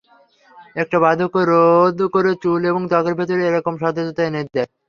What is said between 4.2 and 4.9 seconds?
এনে দেয়।